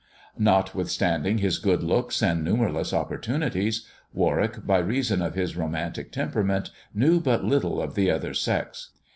Notwithstanding 0.39 1.37
his 1.37 1.59
good 1.59 1.83
looks 1.83 2.23
and 2.23 2.43
numberless 2.43 2.91
opportunities, 2.91 3.85
Warwick, 4.15 4.65
by 4.65 4.79
reason 4.79 5.21
of 5.21 5.35
his 5.35 5.55
romantic 5.55 6.11
temperament, 6.11 6.71
knew 6.91 7.19
but 7.19 7.43
little 7.45 7.79
of 7.79 7.93
the 7.93 8.09
other 8.09 8.33
sex. 8.33 8.93